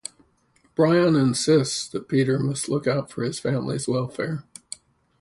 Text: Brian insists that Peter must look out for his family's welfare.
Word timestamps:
Brian 0.73 1.15
insists 1.15 1.87
that 1.89 2.07
Peter 2.07 2.39
must 2.39 2.67
look 2.67 2.87
out 2.87 3.11
for 3.11 3.23
his 3.23 3.37
family's 3.37 3.87
welfare. 3.87 4.45